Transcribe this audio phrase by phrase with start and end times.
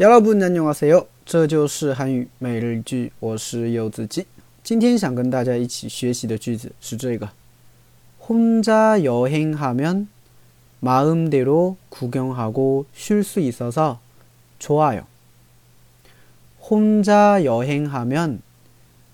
[0.00, 1.06] 여러분 안녕하세요.
[1.24, 4.26] 这就是韩语每日句我是柚子鸡
[4.62, 7.30] 今天想跟大家一起学习的句子是这个
[8.28, 10.08] 혼자 여행하면
[10.80, 14.00] 마음대로 구경하고 쉴 수 있어서
[14.58, 15.06] 좋아요.
[16.60, 18.42] 혼자 여행하면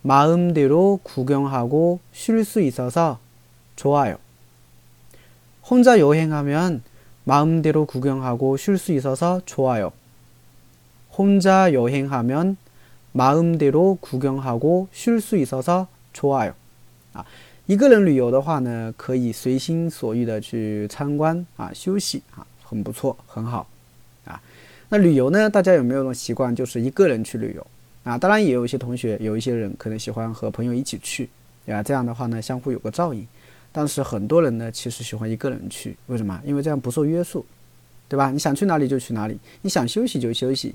[0.02, 3.18] 마음대로 구경하고 쉴 수 있어서
[3.76, 4.16] 좋아요.
[5.62, 6.82] 혼자 여행하면
[7.24, 9.92] 마음대로 구경하고 쉴 수 있어서 좋아요.
[11.16, 12.56] 혼자 여행하면
[13.12, 16.54] 마음대로 구경하고 쉴 수 있어서 좋아요.
[17.12, 17.24] 아,
[17.66, 23.68] 一个人旅游的话呢，可以随心所欲的去参观啊、休息啊，很不错，很好
[24.24, 24.40] 啊。
[24.88, 27.66] 那旅游呢，大家有没有种习惯，就是一个人去旅游
[28.04, 28.18] 啊？
[28.18, 31.28] 当然也有一些同学，有一些人可能喜欢和朋友一起去，
[31.64, 31.82] 对吧？
[31.82, 33.26] 这样的话呢，相互有个照应，
[33.72, 33.82] 对
[36.26, 36.42] 吧？
[36.44, 37.46] 因为这样不受约束，
[38.08, 38.30] 对吧？
[38.30, 39.62] 你想去哪里就去哪里，对不对？
[39.62, 40.74] 你想去哪里就去哪里，你想休息就休息，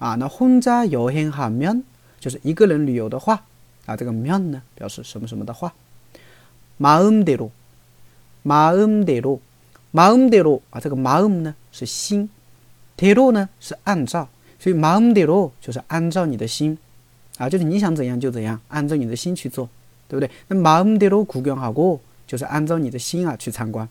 [0.00, 1.82] 啊，那 혼자 여행하면
[2.20, 3.44] 就是一个人旅游的话
[3.86, 5.72] 啊，这个면呢表示什么什么的话。
[6.78, 7.50] 마음대로,
[8.42, 9.40] 마음대로,
[9.92, 12.28] 마음대로 啊，这个 마음 呢是心，
[12.98, 16.76] 대로 呢是按照，所以 마음대로 就是按照你的心
[17.38, 19.70] 啊，就是你想怎样就怎样，按照你的心去做，
[20.06, 20.30] 对不对？
[20.48, 23.88] 那 마음대로 구경하고 就是按照你的心啊去参观，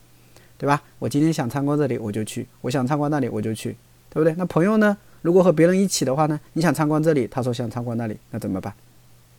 [0.60, 0.84] 对吧？
[1.00, 3.76] 我今天想参观这里，我就去；我想参观那里，我就去，
[4.12, 4.36] 对不对？
[4.38, 4.96] 那朋友呢？
[5.22, 8.74] 如果和别人一起的话呢，你想参观这里，他说想参观那里，那怎么办？